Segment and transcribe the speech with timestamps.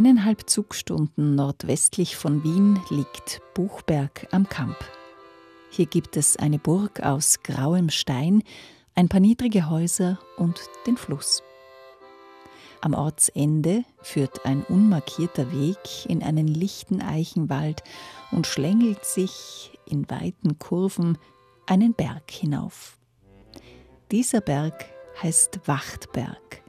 [0.00, 4.78] Eineinhalb Zugstunden nordwestlich von Wien liegt Buchberg am Kamp.
[5.68, 8.42] Hier gibt es eine Burg aus grauem Stein,
[8.94, 11.42] ein paar niedrige Häuser und den Fluss.
[12.80, 17.82] Am Ortsende führt ein unmarkierter Weg in einen lichten Eichenwald
[18.30, 21.18] und schlängelt sich in weiten Kurven
[21.66, 22.96] einen Berg hinauf.
[24.10, 24.82] Dieser Berg
[25.22, 26.62] heißt Wachtberg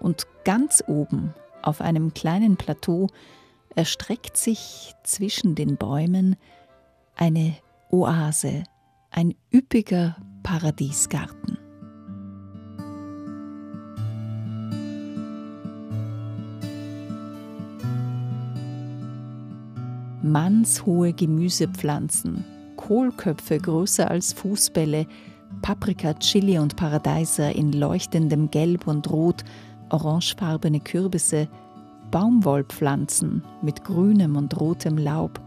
[0.00, 1.32] und ganz oben
[1.66, 3.08] auf einem kleinen Plateau
[3.74, 6.36] erstreckt sich zwischen den Bäumen
[7.16, 7.54] eine
[7.90, 8.64] Oase,
[9.10, 11.58] ein üppiger Paradiesgarten.
[20.22, 22.44] Mannshohe Gemüsepflanzen,
[22.76, 25.06] Kohlköpfe größer als Fußbälle,
[25.60, 29.44] Paprika, Chili und Paradeiser in leuchtendem Gelb und Rot,
[29.90, 31.48] orangefarbene Kürbisse,
[32.10, 35.40] Baumwollpflanzen mit grünem und rotem Laub,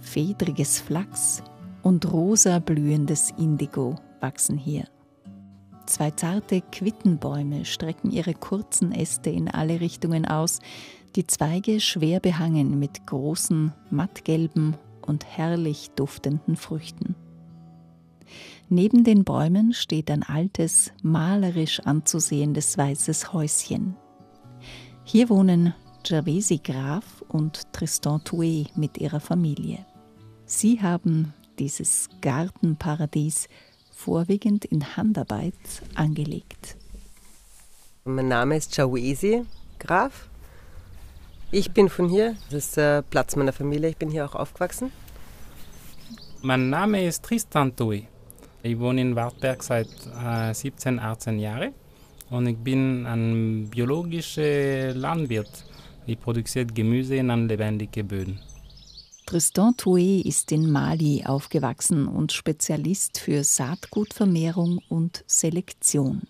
[0.00, 1.42] fedriges Flachs,
[1.82, 4.84] und rosa blühendes Indigo wachsen hier.
[5.86, 10.58] Zwei zarte Quittenbäume strecken ihre kurzen Äste in alle Richtungen aus,
[11.16, 17.14] die Zweige schwer behangen mit großen, mattgelben und herrlich duftenden Früchten.
[18.70, 23.96] Neben den Bäumen steht ein altes, malerisch anzusehendes weißes Häuschen.
[25.04, 25.72] Hier wohnen
[26.04, 29.86] Gervasi Graf und Tristan Touet mit ihrer Familie.
[30.44, 33.48] Sie haben dieses Gartenparadies
[33.90, 35.54] vorwiegend in Handarbeit
[35.94, 36.76] angelegt.
[38.04, 39.46] Mein Name ist Jawesi
[39.78, 40.28] Graf.
[41.50, 44.92] Ich bin von hier, das ist der Platz meiner Familie, ich bin hier auch aufgewachsen.
[46.42, 48.06] Mein Name ist Tristan Tui.
[48.68, 49.88] Ich wohne in Wartberg seit
[50.22, 51.72] äh, 17, 18 Jahren
[52.28, 55.64] und ich bin ein biologischer Landwirt.
[56.06, 58.38] Ich produziere Gemüse in lebendigen Böden.
[59.24, 66.24] Tristan Touet ist in Mali aufgewachsen und Spezialist für Saatgutvermehrung und Selektion.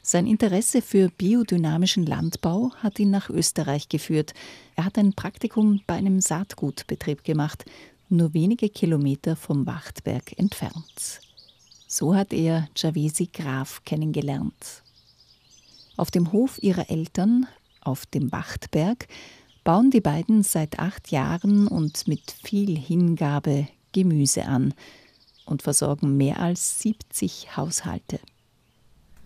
[0.00, 4.32] Sein Interesse für biodynamischen Landbau hat ihn nach Österreich geführt.
[4.74, 7.66] Er hat ein Praktikum bei einem Saatgutbetrieb gemacht,
[8.08, 11.20] nur wenige Kilometer vom Wachtberg entfernt.
[11.94, 14.82] So hat er Javesi Graf kennengelernt.
[15.98, 17.46] Auf dem Hof ihrer Eltern,
[17.82, 19.08] auf dem Wachtberg,
[19.62, 24.72] bauen die beiden seit acht Jahren und mit viel Hingabe Gemüse an
[25.44, 28.20] und versorgen mehr als 70 Haushalte.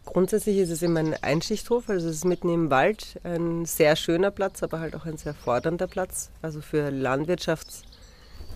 [0.05, 4.33] Grundsätzlich ist es immer ein Einschichthof, also es ist mitten im Wald, ein sehr schöner
[4.33, 6.31] Platz, aber halt auch ein sehr fordernder Platz.
[6.43, 7.69] Also für Landwirtschaft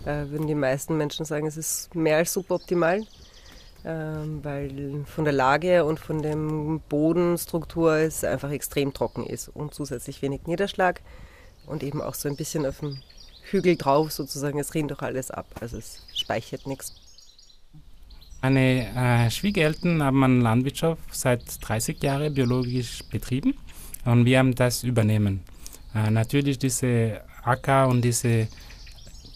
[0.03, 2.41] äh, würden die meisten Menschen sagen, es ist mehr als äh,
[3.83, 6.35] weil von der Lage und von der
[6.89, 11.01] Bodenstruktur es einfach extrem trocken ist und zusätzlich wenig Niederschlag
[11.65, 12.99] und eben auch so ein bisschen auf dem
[13.43, 14.59] Hügel drauf sozusagen.
[14.59, 16.95] Es rinnt doch alles ab, also es speichert nichts.
[18.41, 23.53] Meine äh, Schwiegereltern haben eine Landwirtschaft seit 30 Jahren biologisch betrieben
[24.05, 25.41] und wir haben das übernehmen.
[25.93, 28.47] Äh, natürlich diese Acker und diese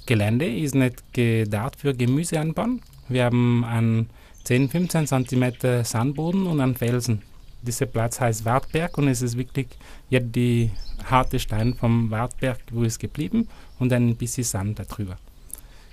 [0.07, 2.67] Gelände ist nicht gedacht für Gemüseanbau.
[3.07, 4.09] Wir haben einen
[4.45, 7.23] 10, 15 cm Sandboden und einen Felsen.
[7.63, 9.67] Dieser Platz heißt Wartberg und es ist wirklich
[10.09, 10.69] jetzt die
[11.03, 13.47] harte Stein vom Wartberg, wo ist geblieben
[13.79, 15.17] und ein bisschen Sand darüber.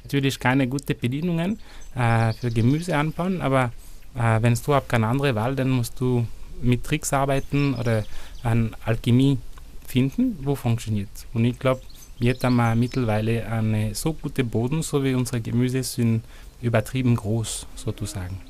[0.02, 1.60] Natürlich keine guten Bedingungen
[1.94, 3.72] äh, für Gemüse anbauen, aber
[4.14, 6.26] äh, wenn du überhaupt keine andere Wahl, dann musst du
[6.60, 8.04] mit Tricks arbeiten oder
[8.42, 9.38] an Alchemie
[9.86, 11.08] finden, wo funktioniert.
[11.32, 11.80] Und ich glaube,
[12.18, 16.22] jetzt haben wir mittlerweile eine so gute Boden, so wie unsere Gemüse sind
[16.62, 18.40] übertrieben groß sozusagen.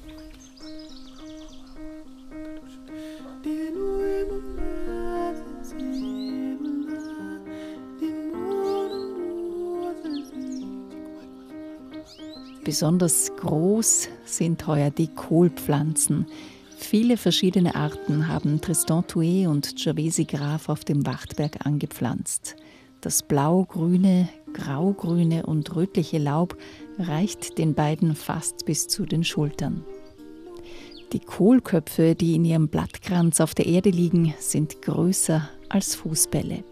[12.64, 16.26] Besonders groß sind heuer die Kohlpflanzen.
[16.78, 22.56] Viele verschiedene Arten haben Tristan Touet und Gervasi Graf auf dem Wachtberg angepflanzt.
[23.00, 26.56] Das blau-grüne, grau-grüne und rötliche Laub
[26.98, 29.84] reicht den beiden fast bis zu den Schultern.
[31.12, 36.64] Die Kohlköpfe, die in ihrem Blattkranz auf der Erde liegen, sind größer als Fußbälle.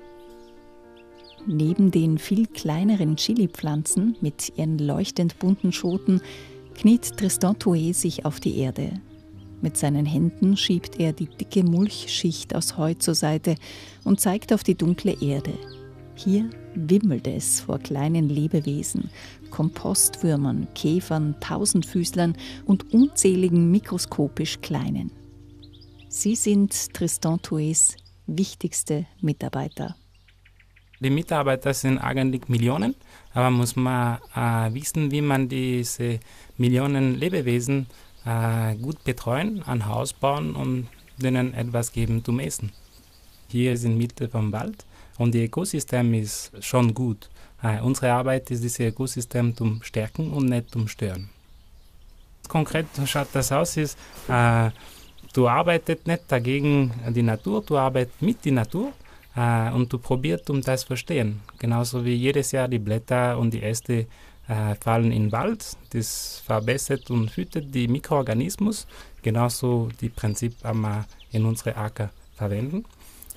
[1.46, 6.20] Neben den viel kleineren Chili-Pflanzen mit ihren leuchtend bunten Schoten
[6.74, 8.92] kniet Tristan Touet sich auf die Erde.
[9.62, 13.56] Mit seinen Händen schiebt er die dicke Mulchschicht aus Heu zur Seite
[14.04, 15.52] und zeigt auf die dunkle Erde.
[16.14, 19.10] Hier wimmelt es vor kleinen Lebewesen,
[19.50, 25.10] Kompostwürmern, Käfern, Tausendfüßlern und unzähligen mikroskopisch kleinen.
[26.08, 29.96] Sie sind Tristan Touets wichtigste Mitarbeiter.
[31.00, 32.94] Die Mitarbeiter sind eigentlich Millionen,
[33.32, 36.20] aber muss man äh, wissen, wie man diese
[36.58, 37.86] Millionen Lebewesen
[38.26, 42.70] äh, gut betreuen, ein Haus bauen und denen etwas geben zum Essen.
[43.48, 44.84] Hier sind Mitte vom Wald
[45.20, 47.28] und das Ökosystem ist schon gut.
[47.62, 51.28] Äh, unsere Arbeit ist, dieses Ökosystem zu stärken und nicht zu stören.
[52.48, 54.70] Konkret schaut das aus, ist, äh,
[55.34, 58.92] du arbeitest nicht dagegen die Natur, du arbeitest mit der Natur
[59.36, 61.42] äh, und du probierst, um das zu verstehen.
[61.58, 64.06] Genauso wie jedes Jahr die Blätter und die Äste
[64.48, 65.76] äh, fallen in den Wald.
[65.90, 68.86] Das verbessert und füttert die Mikroorganismus.
[69.20, 72.86] Genauso die Prinzip haben wir in unsere Acker verwenden.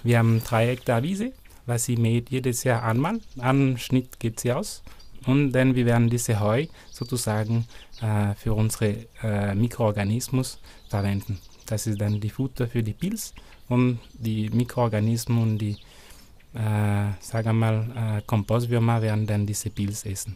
[0.01, 1.33] Wir haben drei Hektar Wiese
[1.65, 3.19] was sie mäht jedes Jahr einmal.
[3.39, 4.83] Am Schnitt geht sie aus.
[5.25, 7.65] Und dann wir werden diese Heu sozusagen
[8.01, 11.39] äh, für unsere äh, Mikroorganismus verwenden.
[11.65, 13.33] Das ist dann die Futter für die Pilz
[13.69, 15.77] und die Mikroorganismen und die,
[16.53, 20.35] äh, sagen mal, äh, Kompostwürmer werden dann diese Pilz essen.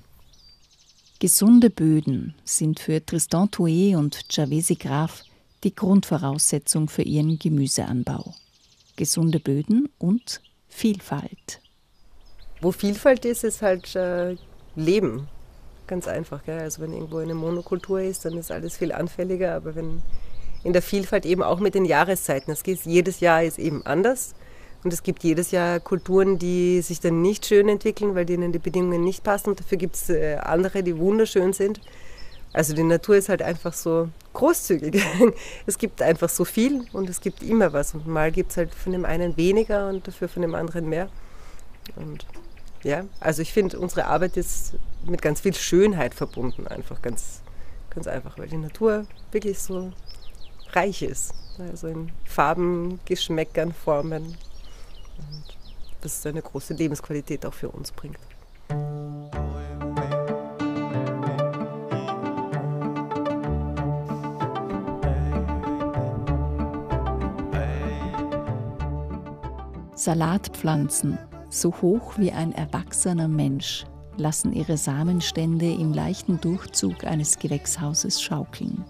[1.19, 5.23] Gesunde Böden sind für Tristan Touet und Javesi Graf
[5.63, 8.35] die Grundvoraussetzung für ihren Gemüseanbau.
[8.95, 11.61] Gesunde Böden und Vielfalt.
[12.61, 14.35] Wo Vielfalt ist, ist halt äh,
[14.75, 15.27] Leben.
[15.85, 16.43] Ganz einfach.
[16.45, 16.59] Gell?
[16.59, 19.55] Also wenn irgendwo eine Monokultur ist, dann ist alles viel anfälliger.
[19.55, 20.01] Aber wenn
[20.63, 24.33] in der Vielfalt eben auch mit den Jahreszeiten, das geht, jedes Jahr ist eben anders.
[24.83, 28.59] Und es gibt jedes Jahr Kulturen, die sich dann nicht schön entwickeln, weil denen die
[28.59, 29.49] Bedingungen nicht passen.
[29.51, 31.81] Und dafür gibt es äh, andere, die wunderschön sind.
[32.57, 34.99] Also die Natur ist halt einfach so großzügig.
[35.67, 37.93] Es gibt einfach so viel und es gibt immer was.
[37.93, 41.07] Und mal gibt es halt von dem einen weniger und dafür von dem anderen mehr.
[41.95, 42.25] Und
[42.81, 44.73] ja, also ich finde, unsere Arbeit ist
[45.05, 47.43] mit ganz viel Schönheit verbunden, einfach ganz,
[47.91, 49.93] ganz einfach, weil die Natur wirklich so
[50.71, 51.35] reich ist.
[51.59, 54.35] Also in Farben, Geschmäckern, Formen.
[55.19, 55.43] Und
[56.01, 58.17] das eine große Lebensqualität auch für uns bringt.
[70.07, 71.17] Salatpflanzen,
[71.49, 78.85] so hoch wie ein erwachsener Mensch, lassen ihre Samenstände im leichten Durchzug eines Gewächshauses schaukeln.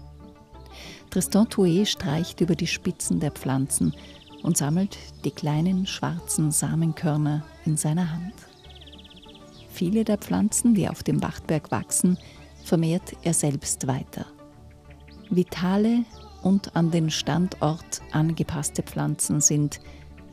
[1.10, 3.96] Tristan Touet streicht über die Spitzen der Pflanzen
[4.44, 8.34] und sammelt die kleinen schwarzen Samenkörner in seiner Hand.
[9.70, 12.16] Viele der Pflanzen, die auf dem Wachtberg wachsen,
[12.62, 14.24] vermehrt er selbst weiter.
[15.30, 16.04] Vitale
[16.44, 19.80] und an den Standort angepasste Pflanzen sind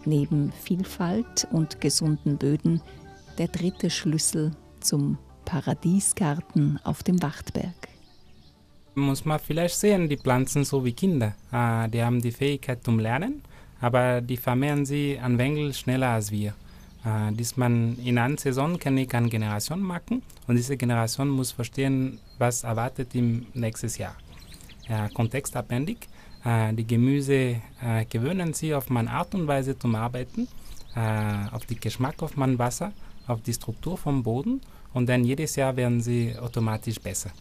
[0.05, 2.81] neben Vielfalt und gesunden Böden
[3.37, 7.87] der dritte Schlüssel zum Paradiesgarten auf dem Wachtberg.
[8.95, 11.35] Muss man vielleicht sehen, die Pflanzen so wie Kinder.
[11.51, 13.41] Ah, die haben die Fähigkeit zum Lernen,
[13.81, 16.53] aber die vermehren sie an Wengel schneller als wir.
[17.03, 21.51] Ah, dies man in einer Saison kann ich eine Generation machen und diese Generation muss
[21.51, 24.15] verstehen, was erwartet im nächsten Jahr.
[24.87, 26.07] Ja, kontextabhängig
[26.45, 30.47] die Gemüse äh, gewöhnen sich auf meine Art und Weise zum Arbeiten,
[30.95, 32.93] äh, auf den Geschmack auf mein Wasser,
[33.27, 34.61] auf die Struktur vom Boden
[34.93, 37.31] und dann jedes Jahr werden sie automatisch besser.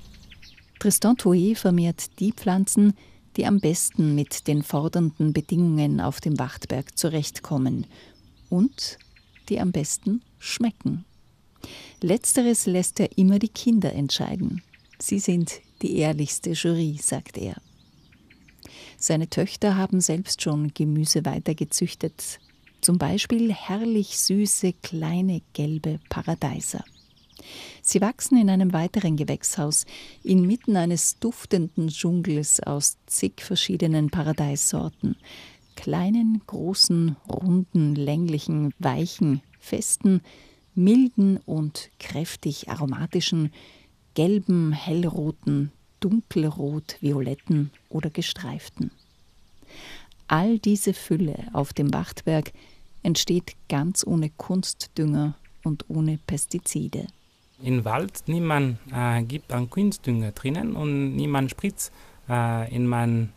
[0.78, 2.94] Tristan Touet vermehrt die Pflanzen,
[3.36, 7.86] die am besten mit den fordernden Bedingungen auf dem Wachtberg zurechtkommen
[8.48, 8.98] und
[9.48, 11.04] die am besten schmecken.
[12.00, 14.62] Letzteres lässt er immer die Kinder entscheiden.
[14.98, 17.56] Sie sind die ehrlichste Jury, sagt er.
[19.06, 22.40] Seine Töchter haben selbst schon Gemüse weitergezüchtet,
[22.80, 26.82] zum Beispiel herrlich süße kleine gelbe Paradeiser.
[27.82, 29.84] Sie wachsen in einem weiteren Gewächshaus
[30.22, 35.16] inmitten eines duftenden Dschungels aus zig verschiedenen Paradeissorten,
[35.76, 40.22] kleinen, großen, runden, länglichen, weichen, festen,
[40.74, 43.52] milden und kräftig aromatischen,
[44.14, 45.72] gelben, hellroten,
[46.04, 48.90] dunkelrot, violetten oder gestreiften.
[50.28, 52.52] All diese Fülle auf dem Wachtberg
[53.02, 57.06] entsteht ganz ohne Kunstdünger und ohne Pestizide.
[57.62, 61.92] Im Wald niemand äh, gibt einen Kunstdünger drinnen und niemand spritzt
[62.28, 63.28] äh, in meiner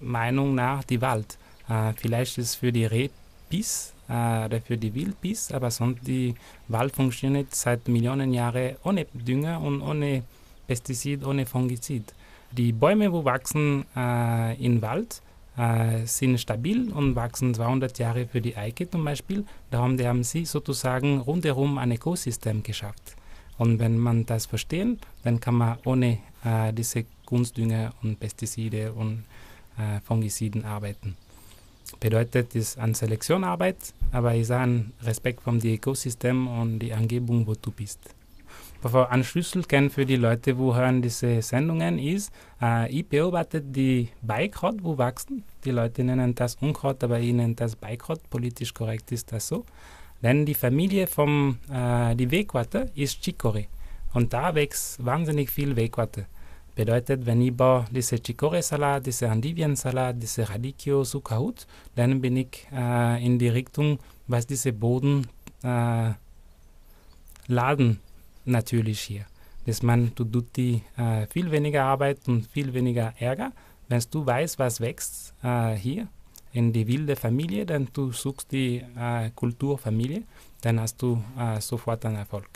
[0.00, 1.38] Meinung nach die Wald.
[1.68, 6.34] Äh, vielleicht ist es für die Rehbiss äh, oder für die Wildbiss, aber sonst die
[6.68, 10.22] Wald funktioniert seit Millionen Jahren ohne Dünger und ohne
[10.66, 12.14] Pestizid, ohne Fungizid.
[12.52, 15.22] Die Bäume, wo wachsen äh, im Wald,
[15.56, 19.44] äh, sind stabil und wachsen 200 Jahre für die Eike zum Beispiel.
[19.70, 23.16] Darum haben sie sozusagen rundherum ein Ökosystem geschafft.
[23.58, 29.24] Und wenn man das versteht, dann kann man ohne äh, diese Kunstdünger und Pestizide und
[29.78, 31.16] äh, Fungiziden arbeiten.
[32.00, 33.76] Bedeutet, es ist eine Selektionarbeit,
[34.12, 38.00] aber es ist ein Respekt vom Ökosystem und die Umgebung, wo du bist.
[38.82, 44.08] Aber ein Schlüssel für die Leute, die hören diese Sendungen, ist, äh, ich beobachte die
[44.22, 45.44] Beikraut, wo wachsen.
[45.64, 48.20] Die Leute nennen das Unkraut, aber ich nenne das Beikraut.
[48.30, 49.64] Politisch korrekt ist das so.
[50.22, 53.66] Denn die Familie vom äh, die Wegwarte ist Chicorée.
[54.14, 56.26] Und da wächst wahnsinnig viel Wegwarte.
[56.74, 63.24] Bedeutet, wenn ich baue diese Chicorée-Salat, diese Andivien-Salat, diese Radicchio, Sucahut, dann bin ich äh,
[63.24, 65.26] in die Richtung, was diese Boden
[65.62, 66.10] äh,
[67.48, 68.00] laden
[68.46, 69.26] natürlich hier.
[69.66, 73.52] Dass man, du tut die äh, viel weniger Arbeit und viel weniger Ärger.
[73.88, 76.08] Wenn du weißt, was wächst äh, hier
[76.52, 80.22] in die wilde Familie, dann du suchst die äh, Kulturfamilie,
[80.62, 82.48] dann hast du äh, sofort einen Erfolg.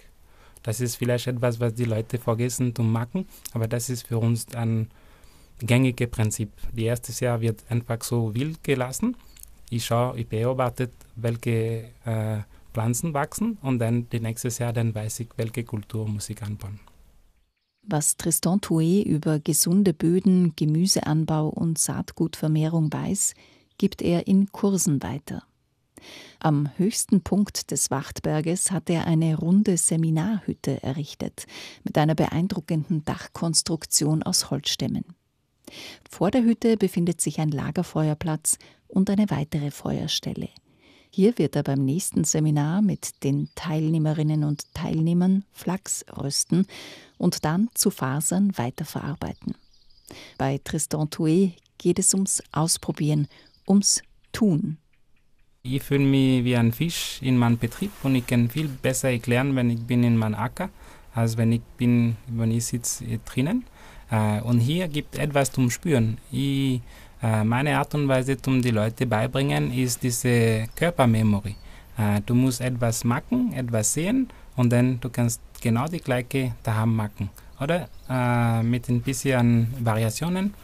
[0.62, 4.54] Das ist vielleicht etwas, was die Leute vergessen zu machen, aber das ist für uns
[4.54, 4.88] ein
[5.59, 6.50] gängiges Prinzip.
[6.73, 9.16] Die erste Jahr wird einfach so wild gelassen.
[9.70, 12.38] Ich schaue, ich beobachte, welche äh,
[12.73, 16.81] Pflanzen wachsen und dann nächstes Jahr dann weiß ich, welche Kultur muss ich anbauen.
[17.83, 23.35] Was Tristan Touet über gesunde Böden, Gemüseanbau und Saatgutvermehrung weiß,
[23.79, 25.45] gibt er in Kursen weiter.
[26.39, 31.47] Am höchsten Punkt des Wachtberges hat er eine runde Seminarhütte errichtet,
[31.85, 35.05] mit einer beeindruckenden Dachkonstruktion aus Holzstämmen.
[36.09, 38.59] Vor der Hütte befindet sich ein Lagerfeuerplatz
[38.89, 40.49] und eine weitere Feuerstelle.
[41.12, 46.67] Hier wird er beim nächsten Seminar mit den Teilnehmerinnen und Teilnehmern Flachs rösten
[47.19, 49.57] und dann zu Fasern weiterverarbeiten.
[50.38, 53.26] Bei Tristan Touet geht es ums Ausprobieren,
[53.67, 54.02] ums
[54.33, 54.79] Tun.
[55.64, 59.57] Ich fühle mich wie ein Fisch in meinem Betrieb und ich kann viel besser erklären,
[59.57, 60.71] wenn ich bin in meinem Acker,
[61.12, 63.64] als wenn ich bin, wenn ich sitze drinnen.
[64.11, 66.19] Äh, und hier gibt etwas zum Spüren.
[66.31, 66.81] Ich,
[67.23, 71.55] meine Art und Weise, um die Leute beibringen, ist diese Körpermemory.
[71.99, 76.97] Äh, du musst etwas machen, etwas sehen und dann du kannst genau die gleiche daheim
[76.97, 77.31] machen.
[77.61, 77.89] Oder
[78.62, 80.55] mit ein bisschen Variationen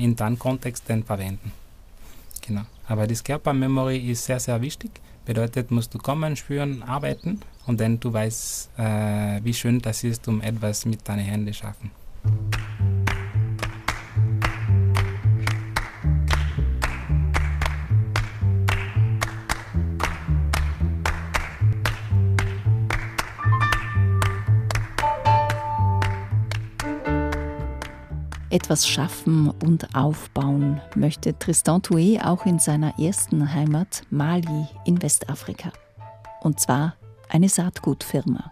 [0.00, 1.52] in deinem Kontext dann verwenden.
[2.40, 2.62] Genau.
[2.86, 4.90] Aber das Körpermemory ist sehr, sehr wichtig.
[5.26, 10.26] Bedeutet, musst du kommen, spüren, arbeiten und dann du weißt, äh, wie schön das ist,
[10.26, 11.90] um etwas mit deinen Händen zu schaffen.
[28.50, 35.70] Etwas schaffen und aufbauen möchte Tristan Touet auch in seiner ersten Heimat Mali in Westafrika.
[36.40, 36.94] Und zwar
[37.28, 38.50] eine Saatgutfirma.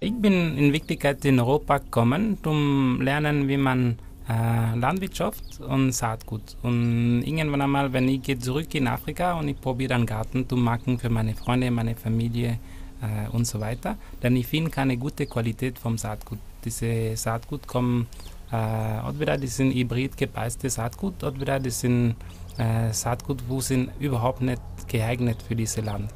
[0.00, 6.56] Ich bin in Wirklichkeit in Europa gekommen, um lernen, wie man äh, Landwirtschaft und Saatgut.
[6.62, 10.56] Und irgendwann einmal, wenn ich gehe zurück in Afrika und ich probiere einen Garten zu
[10.56, 12.58] machen für meine Freunde, meine Familie
[13.00, 16.40] äh, und so weiter, dann ich finde keine gute Qualität vom Saatgut.
[16.64, 18.08] Diese Saatgut kommen
[18.50, 22.16] entweder die sind hybrid gepeiste Saatgut, entweder die sind
[22.58, 26.10] äh, Saatgut, wo sind überhaupt nicht geeignet für dieses Land.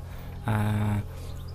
[0.47, 1.01] Äh,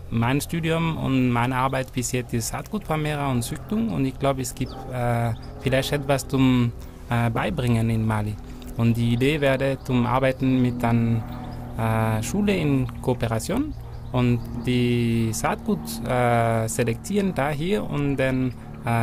[0.09, 4.55] mein Studium und meine Arbeit bis jetzt ist Saatgutvermehrer und Züchtung und ich glaube, es
[4.55, 6.71] gibt äh, vielleicht etwas zum
[7.09, 8.35] äh, Beibringen in Mali.
[8.77, 11.23] Und die Idee wäre zum Arbeiten mit einer
[11.77, 13.73] äh, Schule in Kooperation
[14.11, 18.53] und die Saatgut äh, selektieren da hier und dann äh,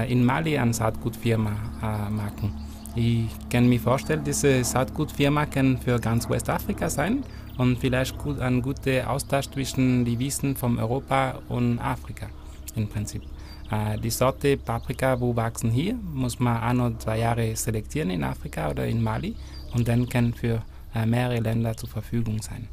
[0.09, 1.51] in Mali eine Saatgutfirma
[1.83, 2.53] äh, machen.
[2.97, 7.25] Ich kann mir vorstellen, diese Saatgutfirma kann für ganz Westafrika sein
[7.59, 12.29] und vielleicht gut, ein guter Austausch zwischen den Wissen von Europa und Afrika
[12.77, 13.23] im Prinzip.
[13.71, 18.23] Äh, die Sorte Paprika, wo wachsen hier, muss man ein oder zwei Jahre selektieren in
[18.23, 19.35] Afrika oder in Mali
[19.75, 20.63] und dann kann für
[20.95, 22.69] äh, mehrere Länder zur Verfügung sein.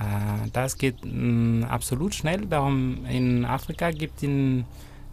[0.00, 4.28] Äh, das geht mh, absolut schnell, darum in Afrika gibt es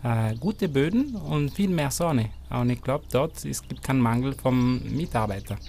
[0.04, 2.30] äh, gute Böden und viel mehr Sonne.
[2.50, 5.60] Und ich glaube, dort es gibt keinen Mangel von Mitarbeitern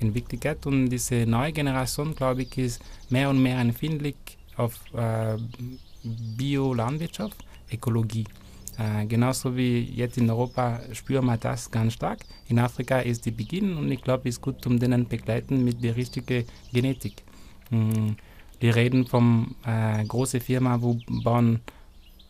[0.00, 0.64] in Wirklichkeit.
[0.66, 4.16] Und diese neue Generation, glaube ich, ist mehr und mehr empfindlich
[4.56, 5.36] auf äh,
[6.02, 8.24] Biolandwirtschaft, Ökologie.
[8.78, 12.20] Äh, genauso wie jetzt in Europa spüren wir das ganz stark.
[12.48, 15.82] In Afrika ist die Beginn und ich glaube, es ist gut, um denen begleiten mit
[15.82, 17.22] der richtigen Genetik.
[17.70, 18.16] Mhm.
[18.60, 21.60] Die reden von äh, großen Firmen, wo bauen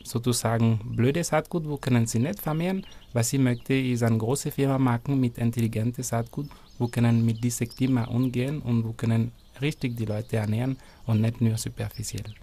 [0.04, 2.86] sozusagen blödes Saatgut, wo können sie nicht vermehren.
[3.12, 7.68] Was sie möchte, ist eine große Firma machen mit intelligentem Saatgut, wo können mit diesem
[7.68, 12.34] Klima umgehen und wo können richtig die Leute ernähren und nicht nur superficiell.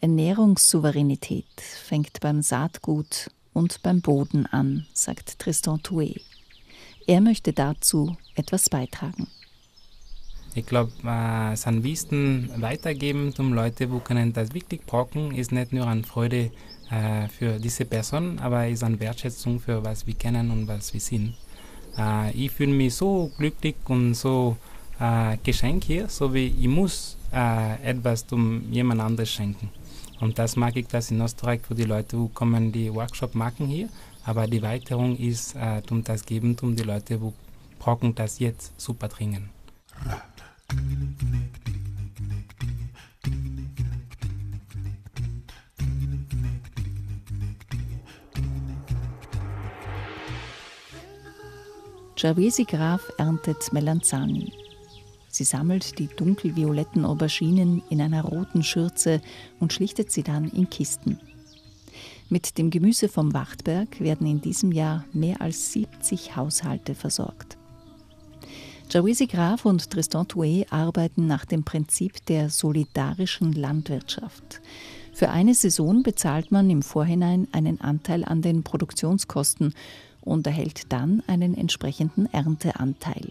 [0.00, 6.22] Ernährungssouveränität fängt beim Saatgut und beim Boden an, sagt Tristan Touet.
[7.06, 9.26] Er möchte dazu etwas beitragen.
[10.54, 15.72] Ich glaube, äh, sein Wissen weitergeben zum Leute, wo können das wirklich brauchen, ist nicht
[15.72, 16.50] nur eine Freude
[16.90, 21.00] äh, für diese Person, aber ist eine Wertschätzung für was wir kennen und was wir
[21.00, 21.34] sind.
[21.96, 24.56] Äh, ich fühle mich so glücklich und so
[24.98, 29.70] äh, geschenkt hier, so wie ich muss äh, etwas zum jemand anderes schenken.
[30.20, 33.66] Und das mag ich das in Österreich für die Leute, wo kommen die Workshop machen
[33.66, 33.88] hier.
[34.24, 37.32] Aber die Weiterung ist, äh, um das geben, um die Leute, wo
[37.78, 39.48] brauchen das jetzt super dringend.
[52.22, 54.52] Javesi Graf erntet Melanzani.
[55.30, 59.22] Sie sammelt die dunkelvioletten Auberginen in einer roten Schürze
[59.58, 61.18] und schlichtet sie dann in Kisten.
[62.28, 67.56] Mit dem Gemüse vom Wachtberg werden in diesem Jahr mehr als 70 Haushalte versorgt.
[68.92, 74.60] Jawesi Graf und Tristan Touet arbeiten nach dem Prinzip der solidarischen Landwirtschaft.
[75.12, 79.74] Für eine Saison bezahlt man im Vorhinein einen Anteil an den Produktionskosten
[80.22, 83.30] und erhält dann einen entsprechenden Ernteanteil.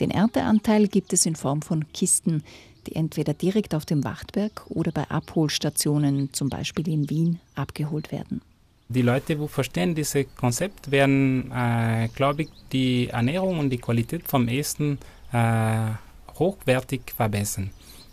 [0.00, 2.42] Den Ernteanteil gibt es in Form von Kisten,
[2.86, 8.40] die entweder direkt auf dem Wachtberg oder bei Abholstationen, zum Beispiel in Wien, abgeholt werden.
[8.90, 14.26] Die Leute, die verstehen dieses Konzept, werden, äh, glaube ich, die Ernährung und die Qualität
[14.26, 14.98] vom Essen
[15.30, 15.90] äh,
[16.38, 17.68] hochwertig verbessern.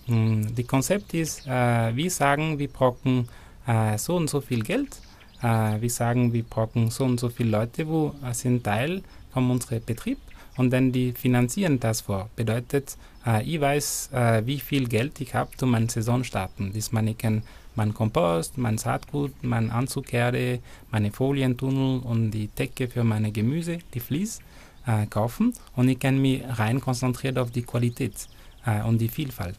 [0.08, 3.30] Hm, das Konzept ist, äh, wir sagen, wir brauchen
[3.66, 4.98] äh, so und so viel Geld.
[5.42, 9.02] Äh, wir sagen, wir brauchen so und so viele Leute, die sind Teil
[9.32, 10.18] von unserem Betrieb
[10.58, 12.30] und dann die finanzieren das vor.
[12.36, 16.74] Bedeutet, äh, ich weiß, äh, wie viel Geld ich habe, um meine Saison starten.
[16.74, 17.44] Das meine ich kann
[17.76, 20.60] mein Kompost, mein Saatgut, mein Anzugerde,
[20.92, 24.40] meine Folientunnel und die Decke für meine Gemüse, die Vlies,
[24.86, 28.28] äh, kaufen und ich kann mich rein konzentrieren auf die Qualität
[28.66, 29.58] äh, und die Vielfalt.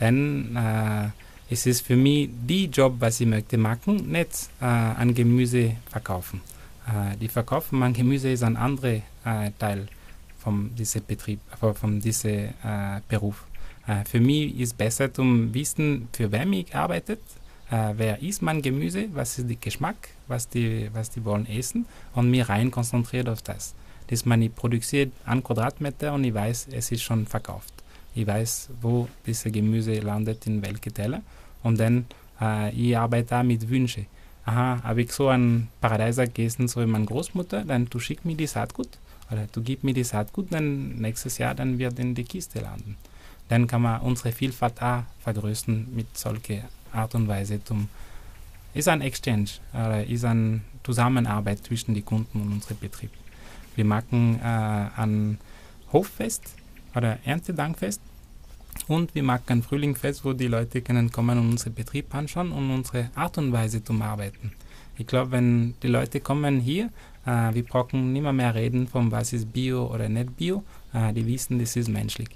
[0.00, 1.08] Denn äh,
[1.48, 6.40] es ist für mich die Job, was ich möchte machen, nicht äh, an Gemüse verkaufen.
[6.86, 9.86] Äh, die Verkaufen an Gemüse ist ein anderer äh, Teil
[10.38, 11.40] von diesem Betrieb,
[11.74, 12.50] von diesem
[13.08, 13.44] Beruf.
[14.04, 17.18] Für mich ist besser zu wissen, für wen ich arbeite,
[17.70, 21.86] äh, wer isst mein Gemüse, was ist der Geschmack, was die, was die wollen essen
[22.14, 23.74] und mich rein konzentriert auf das.
[24.08, 27.72] Das man ich produziert einen Quadratmeter und ich weiß, es ist schon verkauft.
[28.14, 31.22] Ich weiß, wo dieses Gemüse landet, in welche Teller
[31.62, 32.06] und dann
[32.40, 34.06] äh, ich arbeite da mit Wünschen.
[34.44, 38.36] Aha, habe ich so einen Paradeiser gegessen, so wie meine Großmutter, dann du schick mir
[38.36, 38.90] die Saatgut
[39.30, 42.96] oder du gib mir die Saatgut, dann nächstes Jahr dann wird in die Kiste landen.
[43.48, 46.62] Dann kann man unsere Vielfalt auch vergrößern mit solcher
[46.96, 47.62] Art und Weise.
[47.62, 47.88] Zum,
[48.74, 53.10] ist ein Exchange, oder ist eine Zusammenarbeit zwischen den Kunden und unserem Betrieb.
[53.74, 55.38] Wir machen äh, ein
[55.92, 56.42] Hoffest
[56.94, 58.00] oder Erntedankfest
[58.88, 62.70] und wir machen ein Frühlingfest, wo die Leute können kommen und unseren Betrieb anschauen und
[62.70, 64.52] unsere Art und Weise zum Arbeiten.
[64.98, 66.90] Ich glaube, wenn die Leute kommen hier,
[67.26, 70.64] äh, wir brauchen nicht mehr, mehr reden von was ist Bio oder nicht Bio.
[70.94, 72.28] Äh, die wissen, das ist menschlich.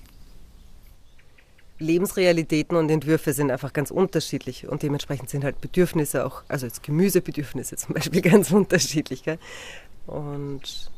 [1.80, 6.82] Lebensrealitäten und Entwürfe sind einfach ganz unterschiedlich und dementsprechend sind halt Bedürfnisse auch, also jetzt
[6.82, 9.24] Gemüsebedürfnisse zum Beispiel ganz unterschiedlich.
[9.24, 9.38] Gell?
[10.06, 10.90] Und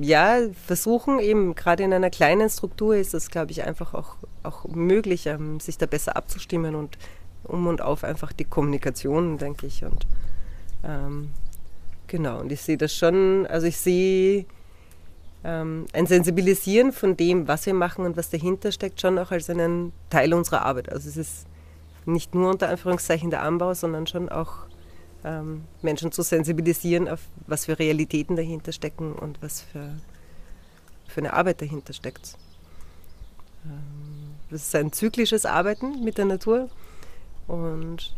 [0.00, 4.64] ja, versuchen eben, gerade in einer kleinen Struktur ist es, glaube ich, einfach auch, auch
[4.66, 6.98] möglich, ähm, sich da besser abzustimmen und
[7.44, 9.84] um und auf einfach die Kommunikation, denke ich.
[9.84, 10.06] Und
[10.84, 11.30] ähm,
[12.06, 14.46] genau, und ich sehe das schon, also ich sehe
[15.44, 19.48] ähm, ein Sensibilisieren von dem, was wir machen und was dahinter steckt, schon auch als
[19.48, 20.90] einen Teil unserer Arbeit.
[20.90, 21.46] Also es ist
[22.06, 24.66] nicht nur unter Anführungszeichen der Anbau, sondern schon auch
[25.24, 29.94] ähm, Menschen zu sensibilisieren, auf was für Realitäten dahinter stecken und was für,
[31.06, 32.36] für eine Arbeit dahinter steckt.
[33.64, 36.68] Ähm, das ist ein zyklisches Arbeiten mit der Natur
[37.46, 38.14] und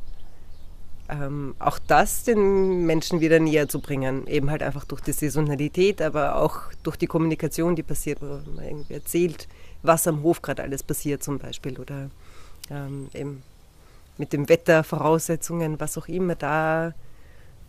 [1.11, 6.01] ähm, auch das den Menschen wieder näher zu bringen, eben halt einfach durch die Saisonalität,
[6.01, 9.49] aber auch durch die Kommunikation, die passiert, wo man irgendwie erzählt,
[9.83, 12.11] was am Hof gerade alles passiert zum Beispiel oder
[12.71, 13.43] ähm, eben
[14.19, 16.95] mit dem Wetter, Voraussetzungen, was auch immer da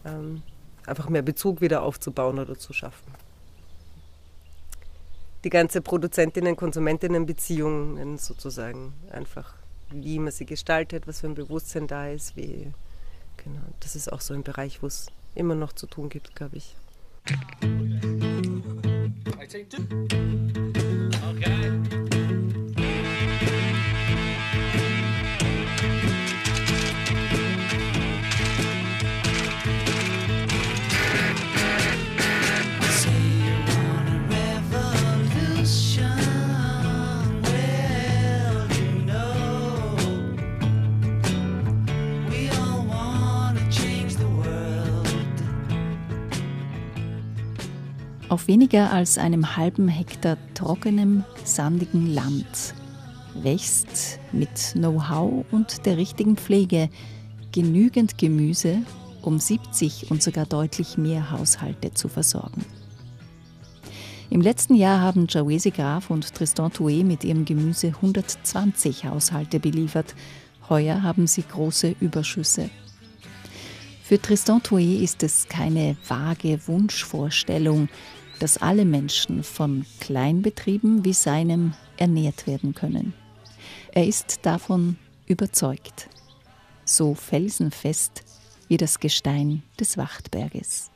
[0.06, 0.43] ähm,
[0.86, 3.12] einfach mehr Bezug wieder aufzubauen oder zu schaffen.
[5.43, 9.56] Die ganze Produzentinnen-Konsumentinnen-Beziehungen sozusagen einfach,
[9.89, 12.71] wie man sie gestaltet, was für ein Bewusstsein da ist, wie
[13.43, 16.58] Genau, das ist auch so ein Bereich, wo es immer noch zu tun gibt, glaube
[16.58, 16.75] ich.
[21.30, 21.90] Okay.
[48.32, 52.74] Auf weniger als einem halben Hektar trockenem, sandigen Land
[53.34, 56.89] wächst mit Know-how und der richtigen Pflege
[57.52, 58.84] genügend Gemüse,
[59.22, 62.63] um 70 und sogar deutlich mehr Haushalte zu versorgen.
[64.30, 70.15] Im letzten Jahr haben Jawesi Graf und Tristan Toué mit ihrem Gemüse 120 Haushalte beliefert.
[70.70, 72.70] Heuer haben sie große Überschüsse.
[74.02, 77.89] Für Tristan Toué ist es keine vage Wunschvorstellung,
[78.41, 83.13] dass alle Menschen von Kleinbetrieben wie seinem ernährt werden können.
[83.91, 86.10] Er ist davon überzeugt,
[86.84, 88.23] so felsenfest
[88.67, 90.89] wie das Gestein des Wachtberges.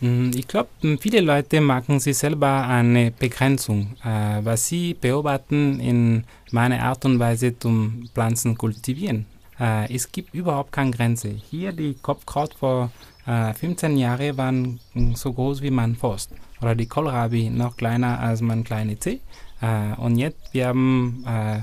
[0.00, 0.68] Hm, ich glaube,
[1.00, 7.18] viele Leute machen sich selber eine Begrenzung, äh, was sie beobachten in meiner Art und
[7.18, 9.24] Weise zum Pflanzen kultivieren.
[9.58, 11.28] Äh, es gibt überhaupt keine Grenze.
[11.28, 12.90] Hier die Kopfkraut vor
[13.24, 14.80] 15 Jahren waren
[15.14, 16.30] so groß wie mein Forst.
[16.60, 19.20] Oder die Kohlrabi noch kleiner als mein kleine Zeh.
[19.60, 21.60] Äh, und jetzt wir haben äh,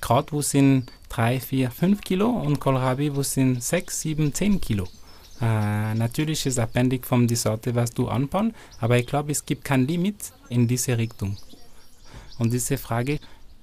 [0.00, 4.84] Kraut, wo sind 3, 4, 5 Kilo und Kohlrabi, sind 6, 7, 10 Kilo.
[5.40, 9.44] Äh, natürlich ist es abhängig von der Sorte, was du anbaust, aber ich glaube, es
[9.44, 11.36] gibt kein Limit in diese Richtung.
[12.38, 13.18] Und diese Frage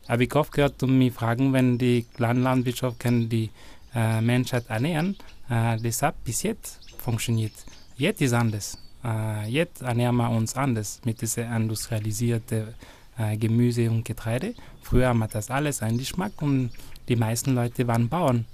[0.07, 3.49] habe ich oft gehört und mich fragen, wenn die Landwirtschaft kann die
[3.93, 5.17] äh, Menschheit ernähren,
[5.49, 7.53] äh, das hat bis jetzt funktioniert.
[7.97, 8.77] Jetzt ist anders.
[9.03, 12.73] Äh, jetzt ernähren wir uns anders mit dieser industrialisierten
[13.17, 14.53] äh, Gemüse und Getreide.
[14.81, 16.71] Früher haben wir das alles einen Geschmack und
[17.07, 18.45] die meisten Leute waren Bauern.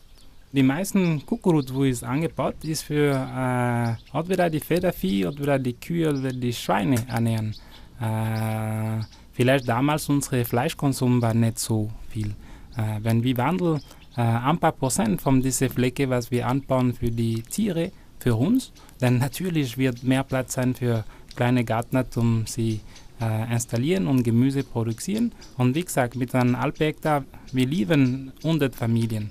[0.51, 6.09] Die meisten Kukuruz, wo es angebaut ist, für äh, entweder die Federvieh oder die Kühe
[6.09, 7.55] oder die Schweine ernähren.
[7.99, 9.03] Äh,
[9.33, 12.35] vielleicht damals unser Fleischkonsum war nicht so viel.
[12.77, 13.81] Äh, wenn wir wandeln
[14.15, 17.91] äh, ein paar Prozent von dieser Fläche, was wir anbauen für die Tiere,
[18.23, 21.03] für uns, dann natürlich wird mehr Platz sein für
[21.35, 22.79] kleine Gärtner, um sie
[23.21, 25.33] äh, installieren und Gemüse produzieren.
[25.57, 29.29] Und wie gesagt, mit einem Alphektar, wir lieben 100 Familien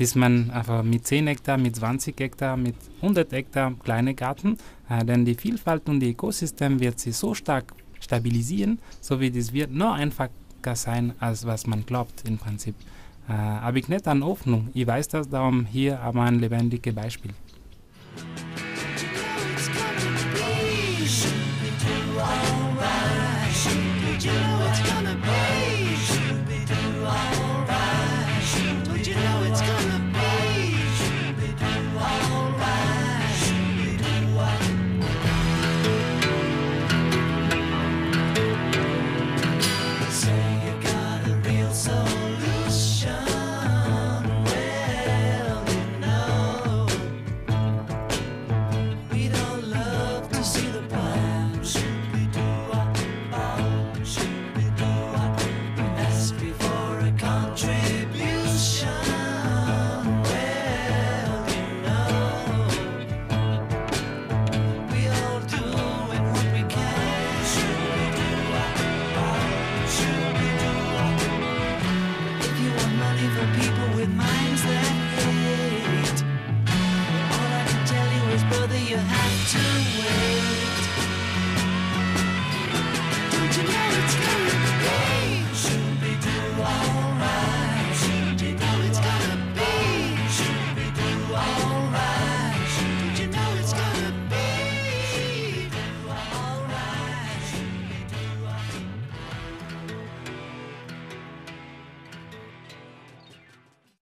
[0.00, 4.56] bis man einfach mit 10 Hektar, mit 20 Hektar, mit 100 Hektar kleine Garten,
[4.88, 9.52] äh, denn die Vielfalt und die Ökosystem wird sich so stark stabilisieren, so wie das
[9.52, 10.30] wird noch einfacher
[10.72, 12.76] sein, als was man glaubt im Prinzip.
[13.28, 14.68] Äh, habe ich nicht an Hoffnung.
[14.72, 17.32] Ich weiß das darum hier aber ein lebendiges Beispiel.